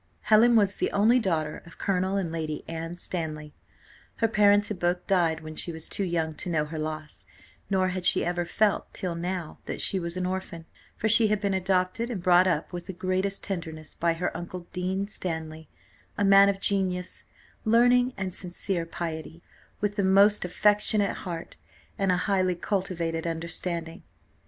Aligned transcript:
Helen 0.21 0.55
was 0.55 0.77
the 0.77 0.89
only 0.93 1.19
daughter 1.19 1.61
of 1.63 1.77
colonel 1.77 2.17
and 2.17 2.31
Lady 2.31 2.63
Anne 2.67 2.97
Stanley; 2.97 3.53
her 4.15 4.27
parents 4.27 4.69
had 4.69 4.79
both 4.79 5.05
died 5.05 5.41
when 5.41 5.55
she 5.55 5.71
was 5.71 5.87
too 5.87 6.03
young 6.03 6.33
to 6.37 6.49
know 6.49 6.65
her 6.65 6.79
loss, 6.79 7.23
nor 7.69 7.89
had 7.89 8.03
she 8.03 8.25
ever 8.25 8.43
felt 8.43 8.91
till 8.95 9.13
now 9.13 9.59
that 9.67 9.79
she 9.79 9.99
was 9.99 10.17
an 10.17 10.25
orphan, 10.25 10.65
for 10.97 11.07
she 11.07 11.27
had 11.27 11.39
been 11.39 11.53
adopted 11.53 12.09
and 12.09 12.23
brought 12.23 12.47
up 12.47 12.73
with 12.73 12.87
the 12.87 12.93
greatest 12.93 13.43
tenderness 13.43 13.93
by 13.93 14.13
her 14.13 14.35
uncle, 14.35 14.61
Dean 14.73 15.07
Stanley, 15.07 15.69
a 16.17 16.25
man 16.25 16.49
of 16.49 16.59
genius, 16.59 17.25
learning, 17.63 18.11
and 18.17 18.33
sincere 18.33 18.87
piety, 18.87 19.43
with 19.81 19.97
the 19.97 20.03
most 20.03 20.43
affectionate 20.43 21.17
heart, 21.17 21.57
and 21.99 22.11
a 22.11 22.17
highly 22.17 22.55
cultivated 22.55 23.27
understanding. 23.27 24.01